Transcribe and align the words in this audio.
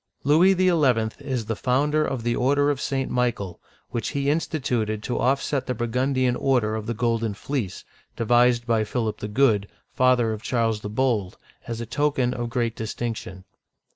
Louis 0.23 0.53
XL 0.55 0.83
is 1.19 1.45
the 1.45 1.55
founder 1.55 2.03
of 2.03 2.23
the 2.23 2.35
order 2.35 2.71
of 2.71 2.81
St. 2.81 3.11
Michael, 3.11 3.61
which 3.91 4.09
he 4.09 4.31
instituted 4.31 5.03
to 5.03 5.19
offset 5.19 5.67
the 5.67 5.75
Burgundian 5.75 6.35
order 6.35 6.73
of 6.73 6.87
the 6.87 6.95
Golden 6.95 7.35
Fleece, 7.35 7.85
devised 8.15 8.65
by 8.65 8.83
Philip 8.83 9.19
the 9.19 9.27
Good, 9.27 9.67
father 9.93 10.33
of 10.33 10.41
Charles 10.41 10.81
the 10.81 10.89
Bold, 10.89 11.37
as 11.67 11.81
a 11.81 11.85
token 11.85 12.33
of 12.33 12.49
great 12.49 12.75
distinction. 12.75 13.43